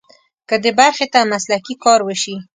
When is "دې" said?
0.63-0.71